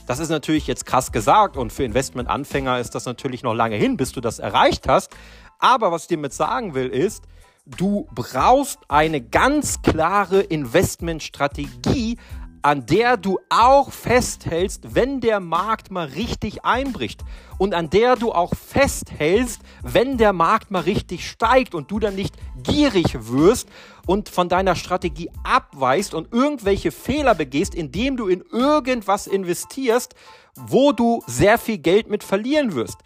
Das 0.08 0.20
ist 0.20 0.30
natürlich 0.30 0.66
jetzt 0.66 0.86
krass 0.86 1.12
gesagt 1.12 1.56
und 1.56 1.72
für 1.72 1.84
Investmentanfänger 1.84 2.80
ist 2.80 2.96
das 2.96 3.06
natürlich 3.06 3.44
noch 3.44 3.54
lange 3.54 3.76
hin, 3.76 3.96
bis 3.96 4.12
du 4.12 4.22
das 4.22 4.40
erreicht 4.40 4.88
hast. 4.88 5.16
Aber 5.60 5.92
was 5.92 6.04
ich 6.04 6.08
dir 6.08 6.18
mit 6.18 6.34
sagen 6.34 6.74
will, 6.74 6.88
ist, 6.88 7.26
du 7.66 8.08
brauchst 8.16 8.80
eine 8.88 9.22
ganz 9.22 9.82
klare 9.82 10.40
Investmentstrategie, 10.42 12.18
an 12.62 12.86
der 12.86 13.18
du 13.18 13.40
auch 13.50 13.92
festhältst, 13.92 14.96
wenn 14.96 15.22
der 15.22 15.40
Markt 15.40 15.92
mal 15.92 16.08
richtig 16.08 16.66
einbricht 16.66 17.24
und 17.58 17.74
an 17.74 17.90
der 17.90 18.16
du 18.16 18.32
auch 18.32 18.54
festhältst, 18.56 19.62
wenn 19.82 20.18
der 20.18 20.34
Markt 20.34 20.72
mal 20.72 20.82
richtig 20.82 21.30
steigt 21.30 21.74
und 21.74 21.90
du 21.92 22.00
dann 22.00 22.16
nicht 22.16 22.36
gierig 22.62 23.16
wirst 23.28 23.70
und 24.06 24.30
von 24.30 24.50
deiner 24.50 24.76
Strategie 24.76 25.30
abweist 25.44 26.14
und 26.14 26.34
irgendwelche 26.34 26.92
Fehler 26.92 27.36
begehst, 27.36 27.76
indem 27.76 28.18
du 28.18 28.28
in 28.28 28.44
irgendwas 28.52 29.28
investierst, 29.28 30.16
wo 30.56 30.92
du 30.92 31.22
sehr 31.28 31.58
viel 31.58 31.78
Geld 31.78 32.10
mit 32.10 32.24
verlieren 32.24 32.76
wirst. 32.76 32.98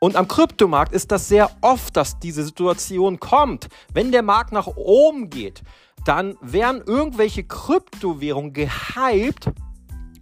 Und 0.00 0.14
am 0.14 0.28
Kryptomarkt 0.28 0.92
ist 0.92 1.10
das 1.10 1.28
sehr 1.28 1.50
oft, 1.60 1.96
dass 1.96 2.20
diese 2.20 2.44
Situation 2.44 3.18
kommt. 3.18 3.68
Wenn 3.92 4.12
der 4.12 4.22
Markt 4.22 4.52
nach 4.52 4.68
oben 4.68 5.28
geht, 5.28 5.62
dann 6.04 6.36
werden 6.40 6.82
irgendwelche 6.86 7.42
Kryptowährungen 7.42 8.52
gehypt, 8.52 9.50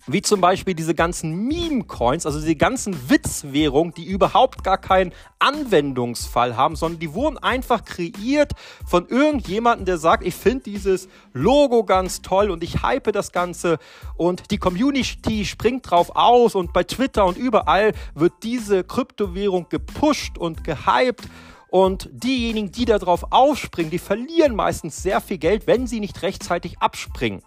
wie 0.06 0.22
zum 0.22 0.40
Beispiel 0.40 0.74
diese 0.74 0.94
ganzen 0.94 1.46
Meme-Coins, 1.48 2.26
also 2.26 2.40
die 2.40 2.56
ganzen 2.56 3.10
Witzwährungen, 3.10 3.92
die 3.94 4.04
überhaupt 4.04 4.62
gar 4.62 4.78
keinen 4.78 5.12
Anwendungsfall 5.38 6.56
haben, 6.56 6.76
sondern 6.76 7.00
die 7.00 7.12
wurden 7.12 7.38
einfach 7.38 7.84
kreiert 7.84 8.52
von 8.86 9.08
irgendjemandem, 9.08 9.86
der 9.86 9.98
sagt, 9.98 10.24
ich 10.24 10.34
finde 10.34 10.64
dieses 10.64 11.08
Logo 11.32 11.84
ganz 11.84 12.22
toll 12.22 12.50
und 12.50 12.62
ich 12.62 12.82
hype 12.82 13.12
das 13.12 13.32
Ganze 13.32 13.78
und 14.16 14.50
die 14.50 14.58
Community 14.58 15.44
springt 15.44 15.90
drauf 15.90 16.14
aus 16.14 16.54
und 16.54 16.72
bei 16.72 16.84
Twitter 16.84 17.26
und 17.26 17.36
überall 17.36 17.92
wird 18.14 18.32
diese 18.42 18.84
Kryptowährung 18.84 19.68
gepusht 19.68 20.38
und 20.38 20.64
gehypt 20.64 21.28
und 21.68 22.08
diejenigen, 22.12 22.70
die 22.70 22.84
darauf 22.84 23.32
aufspringen, 23.32 23.90
die 23.90 23.98
verlieren 23.98 24.54
meistens 24.54 25.02
sehr 25.02 25.20
viel 25.20 25.38
Geld, 25.38 25.66
wenn 25.66 25.86
sie 25.86 26.00
nicht 26.00 26.22
rechtzeitig 26.22 26.78
abspringen. 26.78 27.42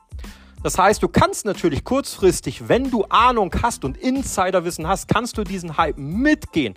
Das 0.62 0.78
heißt, 0.78 1.02
du 1.02 1.08
kannst 1.08 1.46
natürlich 1.46 1.86
kurzfristig, 1.86 2.68
wenn 2.68 2.92
du 2.92 3.06
Ahnung 3.06 3.54
hast 3.62 3.86
und 3.86 3.96
Insiderwissen 3.96 4.88
hast, 4.88 5.08
kannst 5.08 5.38
du 5.38 5.46
diesen 5.46 5.78
Hype 5.78 5.98
mitgehen. 5.98 6.74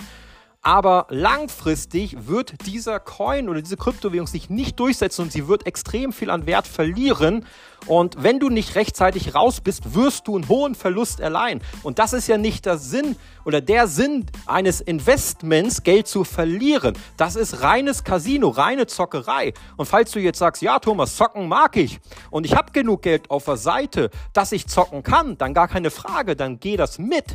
Aber 0.65 1.09
langfristig 1.11 2.29
wird 2.29 2.67
dieser 2.67 3.01
Coin 3.01 3.49
oder 3.49 3.61
diese 3.61 3.77
Kryptowährung 3.77 4.29
sich 4.29 4.49
nicht 4.49 4.79
durchsetzen 4.79 5.23
und 5.23 5.33
sie 5.33 5.49
wird 5.49 5.67
extrem 5.67 6.13
viel 6.13 6.31
an 6.31 6.47
Wert 6.47 6.69
verlieren. 6.69 7.45
Und 7.87 8.23
wenn 8.23 8.39
du 8.39 8.49
nicht 8.49 8.77
rechtzeitig 8.77 9.35
raus 9.35 9.61
bist, 9.61 9.97
wirst 9.97 10.29
du 10.29 10.37
einen 10.37 10.49
hohen 10.49 10.77
Verlust 10.77 11.19
erleihen. 11.19 11.61
Und 11.83 11.99
das 11.99 12.13
ist 12.13 12.29
ja 12.29 12.39
nicht 12.39 12.65
der 12.65 12.79
Sinn 12.79 13.17
oder 13.45 13.61
der 13.61 13.89
Sinn 13.89 14.27
eines 14.47 14.81
Investments, 14.81 15.83
Geld 15.83 16.07
zu 16.07 16.23
verlieren. 16.23 16.97
Das 17.17 17.35
ist 17.35 17.63
reines 17.63 18.05
Casino, 18.05 18.49
reine 18.51 18.87
Zockerei. 18.87 19.55
Und 19.77 19.87
falls 19.87 20.13
du 20.13 20.21
jetzt 20.21 20.39
sagst, 20.39 20.63
ja 20.63 20.79
Thomas, 20.79 21.17
zocken 21.17 21.49
mag 21.49 21.77
ich 21.77 21.99
und 22.31 22.47
ich 22.47 22.55
habe 22.55 22.71
genug 22.71 23.03
Geld 23.03 23.29
auf 23.33 23.47
der 23.47 23.57
Seite, 23.57 24.11
dass 24.33 24.53
ich 24.53 24.69
zocken 24.69 25.03
kann, 25.03 25.37
dann 25.39 25.55
gar 25.55 25.67
keine 25.67 25.91
Frage, 25.91 26.37
dann 26.37 26.61
geh 26.61 26.77
das 26.77 27.01
mit 27.01 27.35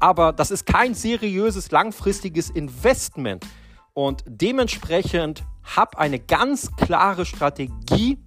aber 0.00 0.32
das 0.32 0.50
ist 0.50 0.66
kein 0.66 0.94
seriöses 0.94 1.70
langfristiges 1.70 2.50
Investment. 2.50 3.46
Und 3.92 4.24
dementsprechend 4.26 5.44
hab 5.76 5.96
eine 5.96 6.18
ganz 6.18 6.74
klare 6.76 7.24
Strategie 7.24 8.18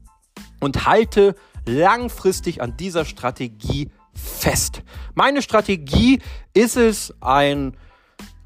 und 0.59 0.85
halte 0.87 1.35
langfristig 1.65 2.61
an 2.61 2.77
dieser 2.77 3.05
Strategie 3.05 3.91
fest. 4.13 4.81
Meine 5.13 5.41
Strategie 5.41 6.19
ist 6.53 6.77
es, 6.77 7.13
ein, 7.21 7.77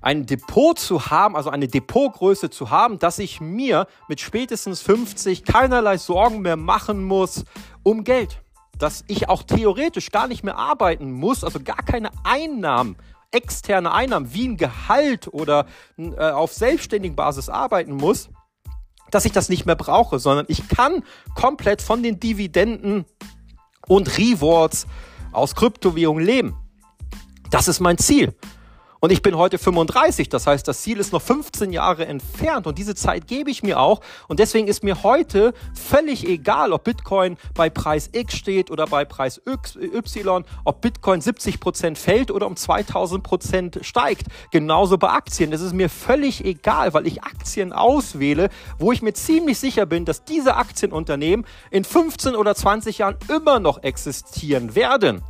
ein 0.01 0.25
Depot 0.25 0.78
zu 0.78 1.08
haben, 1.08 1.36
also 1.36 1.50
eine 1.50 1.68
Depotgröße 1.68 2.50
zu 2.50 2.70
haben, 2.70 3.00
dass 3.00 3.20
ich 3.20 3.40
mir 3.40 3.88
mit 4.08 4.20
spätestens 4.20 4.82
50 4.82 5.46
keinerlei 5.46 5.98
Sorgen 5.98 6.42
mehr 6.42 6.58
machen 6.58 7.04
muss 7.04 7.46
um 7.84 8.04
Geld. 8.04 8.42
Dass 8.78 9.04
ich 9.08 9.30
auch 9.30 9.44
theoretisch 9.44 10.10
gar 10.10 10.28
nicht 10.28 10.44
mehr 10.44 10.58
arbeiten 10.58 11.12
muss, 11.12 11.44
also 11.44 11.60
gar 11.60 11.84
keine 11.84 12.10
Einnahmen 12.24 12.96
externe 13.32 13.92
Einnahmen 13.92 14.34
wie 14.34 14.48
ein 14.48 14.58
Gehalt 14.58 15.28
oder 15.34 15.66
äh, 15.98 16.18
auf 16.18 16.54
selbstständigen 16.54 17.16
Basis 17.16 17.50
arbeiten 17.50 17.94
muss, 17.94 18.30
dass 19.10 19.26
ich 19.26 19.32
das 19.32 19.50
nicht 19.50 19.66
mehr 19.66 19.76
brauche, 19.76 20.20
sondern 20.20 20.46
ich 20.50 20.68
kann 20.68 21.04
komplett 21.36 21.82
von 21.82 22.04
den 22.04 22.20
Dividenden 22.20 23.06
und 23.88 24.18
Rewards 24.18 24.88
aus 25.32 25.56
Kryptowährungen 25.56 26.26
leben. 26.26 26.56
Das 27.50 27.68
ist 27.68 27.80
mein 27.80 27.98
Ziel. 27.98 28.34
Und 29.03 29.12
ich 29.12 29.24
bin 29.24 29.36
heute 29.36 29.58
35, 29.58 30.29
das 30.29 30.46
heißt, 30.46 30.67
das 30.67 30.84
Ziel 30.84 31.00
ist 31.00 31.12
noch 31.12 31.24
15 31.24 31.74
Jahre 31.74 32.05
entfernt 32.05 32.67
und 32.67 32.77
diese 32.77 32.93
Zeit 32.93 33.25
gebe 33.25 33.50
ich 33.50 33.63
mir 33.63 33.79
auch. 33.79 34.00
Und 34.27 34.39
deswegen 34.39 34.67
ist 34.67 34.84
mir 34.84 35.01
heute 35.01 35.55
völlig 35.74 36.24
egal, 36.24 36.72
ob 36.72 36.84
Bitcoin 36.84 37.38
bei 37.55 37.72
Preis 37.72 38.12
X 38.13 38.36
steht 38.36 38.70
oder 38.70 38.86
bei 38.86 39.03
Preis 39.03 39.41
Y, 39.43 40.46
ob 40.65 40.81
Bitcoin 40.81 41.20
70 41.20 41.60
Prozent 41.60 41.98
fällt 41.98 42.29
oder 42.29 42.46
um 42.46 42.55
2000 42.55 43.24
Prozent 43.24 43.79
steigt. 43.81 44.27
Genauso 44.51 45.00
bei 45.00 45.10
Aktien. 45.10 45.50
Das 45.50 45.62
ist 45.62 45.74
mir 45.74 45.89
völlig 45.89 46.46
egal, 46.46 46.93
weil 46.93 47.08
ich 47.08 47.24
Aktien 47.24 47.74
auswähle, 47.74 48.50
wo 48.77 48.91
ich 48.91 49.01
mir 49.01 49.13
ziemlich 49.13 49.58
sicher 49.58 49.88
bin, 49.88 50.05
dass 50.05 50.25
diese 50.25 50.58
Aktienunternehmen 50.58 51.48
in 51.72 51.86
15 51.86 52.36
oder 52.36 52.53
20 52.53 53.00
Jahren 53.00 53.17
immer 53.29 53.60
noch 53.60 53.81
existieren 53.81 54.75
werden 54.75 55.24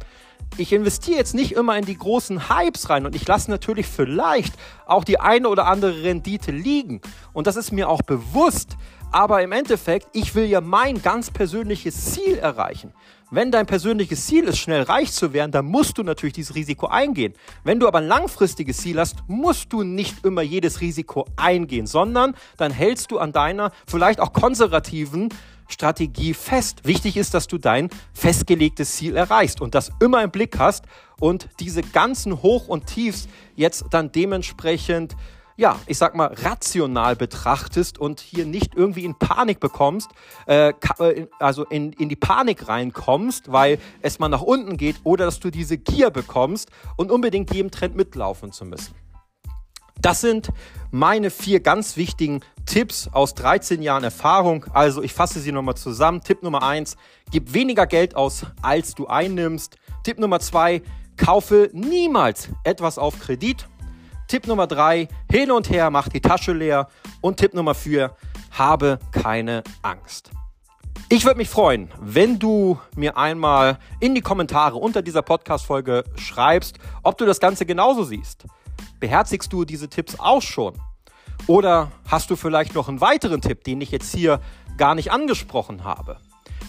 ich 0.58 0.74
investiere 0.74 1.18
jetzt 1.18 1.34
nicht 1.34 1.54
immer 1.54 1.78
in 1.78 1.86
die 1.86 1.98
großen 1.98 2.50
Hypes 2.50 2.90
rein 2.90 3.06
und 3.06 3.16
ich 3.16 3.28
lasse 3.28 3.50
natürlich 3.50 3.88
vielleicht 3.88 4.54
auch 4.86 5.04
die 5.04 5.20
eine 5.20 5.50
oder 5.50 5.68
andere 5.68 6.04
Rendite 6.04 6.52
liegen. 6.52 7.02
Und 7.34 7.48
das 7.48 7.56
ist 7.56 7.72
mir 7.72 7.90
auch 7.90 8.02
bewusst. 8.02 8.78
Aber 9.14 9.42
im 9.42 9.52
Endeffekt, 9.52 10.08
ich 10.14 10.36
will 10.36 10.46
ja 10.46 10.62
mein 10.62 11.02
ganz 11.02 11.32
persönliches 11.32 12.14
Ziel 12.14 12.38
erreichen. 12.38 12.94
Wenn 13.30 13.52
dein 13.52 13.66
persönliches 13.66 14.26
Ziel 14.26 14.46
ist, 14.46 14.58
schnell 14.58 14.84
reich 14.84 15.14
zu 15.14 15.32
werden, 15.32 15.52
dann 15.52 15.66
musst 15.66 15.98
du 15.98 16.04
natürlich 16.04 16.34
dieses 16.34 16.54
Risiko 16.54 16.88
eingehen. 16.88 17.34
Wenn 17.64 17.80
du 17.80 17.88
aber 17.88 18.00
ein 18.00 18.08
langfristiges 18.08 18.78
Ziel 18.78 19.00
hast, 19.00 19.18
musst 19.28 19.72
du 19.72 19.84
nicht 19.84 20.26
immer 20.26 20.42
jedes 20.42 20.82
Risiko 20.82 21.26
eingehen, 21.38 21.88
sondern 21.88 22.36
dann 22.58 22.72
hältst 22.72 23.10
du 23.12 23.20
an 23.20 23.32
deiner 23.32 23.72
vielleicht 23.88 24.20
auch 24.20 24.34
konservativen 24.34 25.30
Strategie 25.72 26.34
fest. 26.34 26.86
Wichtig 26.86 27.18
ist, 27.18 27.34
dass 27.34 27.48
du 27.48 27.58
dein 27.58 27.90
festgelegtes 28.14 28.96
Ziel 28.96 29.16
erreichst 29.16 29.62
und 29.62 29.76
das 29.76 29.92
immer 30.00 30.24
im 30.24 30.32
Blick 30.32 30.60
hast 30.60 30.86
und 31.20 31.50
diese 31.60 31.82
ganzen 31.82 32.42
Hoch 32.42 32.68
und 32.68 32.88
Tiefs 32.88 33.28
jetzt 33.56 33.86
dann 33.92 34.12
dementsprechend 34.12 35.16
ja, 35.58 35.80
ich 35.86 36.00
sag 36.00 36.16
mal, 36.16 36.34
rational 36.34 37.16
betrachtest 37.16 38.00
und 38.00 38.20
hier 38.20 38.46
nicht 38.46 38.74
irgendwie 38.74 39.06
in 39.06 39.14
Panik 39.14 39.60
bekommst, 39.60 40.10
äh, 40.48 40.70
äh 41.00 41.28
also 41.40 41.66
in, 41.66 41.94
in 41.94 42.10
die 42.10 42.16
Panik 42.16 42.68
reinkommst, 42.68 43.52
weil 43.52 43.78
es 44.02 44.18
mal 44.18 44.30
nach 44.30 44.42
unten 44.42 44.76
geht 44.76 44.96
oder 45.04 45.26
dass 45.26 45.40
du 45.40 45.52
diese 45.52 45.78
Gier 45.78 46.10
bekommst 46.10 46.72
und 46.98 47.12
unbedingt 47.12 47.54
jedem 47.54 47.70
Trend 47.70 47.96
mitlaufen 47.96 48.52
zu 48.52 48.66
müssen. 48.66 48.96
Das 50.02 50.20
sind 50.20 50.52
meine 50.90 51.30
vier 51.30 51.60
ganz 51.60 51.96
wichtigen 51.96 52.42
Tipps 52.66 53.08
aus 53.12 53.36
13 53.36 53.84
Jahren 53.84 54.04
Erfahrung. 54.04 54.66
Also 54.74 55.04
ich 55.04 55.14
fasse 55.14 55.40
sie 55.40 55.52
nochmal 55.52 55.78
zusammen. 55.78 56.22
Tipp 56.22 56.42
Nummer 56.42 56.64
eins: 56.64 56.98
gib 57.30 57.54
weniger 57.54 57.86
Geld 57.86 58.16
aus, 58.16 58.48
als 58.64 58.96
du 58.96 59.06
einnimmst. 59.06 59.78
Tipp 60.04 60.18
Nummer 60.18 60.40
zwei: 60.40 60.82
kaufe 61.18 61.70
niemals 61.72 62.50
etwas 62.64 62.98
auf 62.98 63.20
Kredit. 63.20 63.68
Tipp 64.28 64.48
Nummer 64.48 64.66
drei: 64.66 65.08
hin 65.32 65.52
und 65.52 65.70
her, 65.70 65.92
mach 65.92 66.08
die 66.08 66.22
Tasche 66.22 66.54
leer. 66.54 66.88
Und 67.22 67.38
Tipp 67.38 67.54
Nummer 67.54 67.76
vier: 67.76 68.16
habe 68.58 68.98
keine 69.12 69.64
Angst. 69.84 70.32
Ich 71.10 71.26
würde 71.26 71.38
mich 71.38 71.50
freuen, 71.50 71.92
wenn 72.00 72.40
du 72.40 72.80
mir 72.96 73.18
einmal 73.18 73.78
in 74.00 74.16
die 74.16 74.22
Kommentare 74.22 74.78
unter 74.78 75.04
dieser 75.04 75.22
Podcast-Folge 75.22 76.06
schreibst, 76.16 76.80
ob 77.04 77.20
du 77.20 77.26
das 77.26 77.40
Ganze 77.40 77.68
genauso 77.68 78.04
siehst. 78.04 78.46
Beherzigst 79.02 79.52
du 79.52 79.66
diese 79.66 79.90
Tipps 79.90 80.20
auch 80.20 80.44
schon? 80.44 80.76
Oder 81.48 81.92
hast 82.08 82.30
du 82.30 82.36
vielleicht 82.36 82.76
noch 82.76 82.88
einen 82.88 83.02
weiteren 83.02 83.42
Tipp, 83.42 83.64
den 83.64 83.82
ich 83.82 83.90
jetzt 83.90 84.14
hier 84.14 84.40
gar 84.78 84.94
nicht 84.94 85.12
angesprochen 85.12 85.84
habe? 85.84 86.18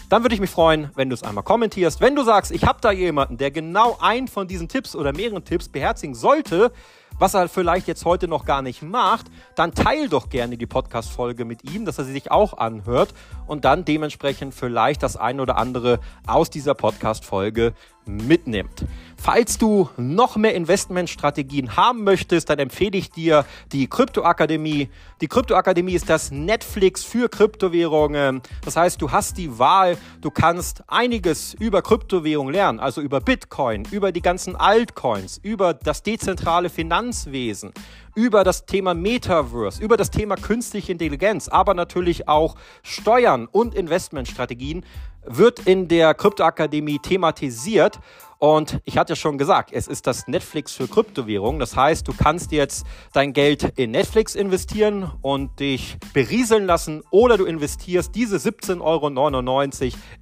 Dann 0.09 0.23
würde 0.23 0.33
ich 0.33 0.41
mich 0.41 0.49
freuen, 0.49 0.89
wenn 0.95 1.09
du 1.09 1.13
es 1.13 1.21
einmal 1.21 1.43
kommentierst. 1.43 2.01
Wenn 2.01 2.15
du 2.15 2.23
sagst, 2.23 2.51
ich 2.51 2.65
habe 2.65 2.79
da 2.81 2.91
jemanden, 2.91 3.37
der 3.37 3.51
genau 3.51 3.97
einen 4.01 4.27
von 4.27 4.47
diesen 4.47 4.67
Tipps 4.67 4.95
oder 4.95 5.13
mehreren 5.13 5.45
Tipps 5.45 5.69
beherzigen 5.69 6.15
sollte, 6.15 6.71
was 7.19 7.35
er 7.35 7.47
vielleicht 7.47 7.87
jetzt 7.87 8.05
heute 8.05 8.27
noch 8.27 8.45
gar 8.45 8.63
nicht 8.63 8.81
macht, 8.81 9.27
dann 9.55 9.73
teil 9.73 10.09
doch 10.09 10.29
gerne 10.29 10.57
die 10.57 10.65
Podcast-Folge 10.65 11.45
mit 11.45 11.69
ihm, 11.71 11.85
dass 11.85 11.99
er 11.99 12.05
sie 12.05 12.11
sich 12.11 12.31
auch 12.31 12.57
anhört 12.57 13.13
und 13.45 13.65
dann 13.65 13.85
dementsprechend 13.85 14.55
vielleicht 14.55 15.03
das 15.03 15.17
ein 15.17 15.39
oder 15.39 15.57
andere 15.57 15.99
aus 16.25 16.49
dieser 16.49 16.73
Podcast-Folge 16.73 17.73
mitnimmt. 18.05 18.85
Falls 19.23 19.57
du 19.57 19.87
noch 19.95 20.35
mehr 20.35 20.53
Investmentstrategien 20.53 21.77
haben 21.77 22.03
möchtest, 22.03 22.49
dann 22.49 22.59
empfehle 22.59 22.97
ich 22.97 23.09
dir 23.09 23.45
die 23.71 23.87
Kryptoakademie. 23.87 24.89
Die 25.21 25.27
Kryptoakademie 25.29 25.93
ist 25.93 26.09
das 26.09 26.29
Netflix 26.29 27.05
für 27.05 27.29
Kryptowährungen. 27.29 28.41
Das 28.65 28.75
heißt, 28.75 29.01
du 29.01 29.11
hast 29.11 29.37
die 29.37 29.57
Wahl, 29.57 29.97
du 30.19 30.29
kannst 30.29 30.83
einiges 30.87 31.53
über 31.53 31.81
Kryptowährungen 31.81 32.53
lernen, 32.53 32.81
also 32.81 32.99
über 32.99 33.21
Bitcoin, 33.21 33.87
über 33.91 34.11
die 34.11 34.21
ganzen 34.21 34.57
Altcoins, 34.57 35.39
über 35.41 35.73
das 35.73 36.03
dezentrale 36.03 36.69
Finanzwesen, 36.69 37.71
über 38.15 38.43
das 38.43 38.65
Thema 38.65 38.93
Metaverse, 38.93 39.81
über 39.81 39.95
das 39.95 40.11
Thema 40.11 40.35
künstliche 40.35 40.91
Intelligenz, 40.91 41.47
aber 41.47 41.75
natürlich 41.75 42.27
auch 42.27 42.55
Steuern 42.81 43.47
und 43.49 43.73
Investmentstrategien 43.73 44.85
wird 45.25 45.59
in 45.59 45.87
der 45.87 46.13
Kryptoakademie 46.13 46.99
thematisiert. 46.99 47.99
Und 48.43 48.81
ich 48.83 48.97
hatte 48.97 49.13
ja 49.13 49.15
schon 49.15 49.37
gesagt, 49.37 49.69
es 49.71 49.87
ist 49.87 50.05
das 50.05 50.27
Netflix 50.27 50.73
für 50.73 50.89
Kryptowährungen. 50.89 51.61
Das 51.61 51.77
heißt, 51.77 52.05
du 52.05 52.11
kannst 52.11 52.51
jetzt 52.51 52.85
dein 53.13 53.31
Geld 53.31 53.71
in 53.77 53.91
Netflix 53.91 54.35
investieren 54.35 55.09
und 55.21 55.61
dich 55.61 55.95
berieseln 56.13 56.65
lassen 56.65 57.03
oder 57.09 57.37
du 57.37 57.45
investierst 57.45 58.13
diese 58.13 58.35
17,99 58.35 58.81
Euro 58.81 59.07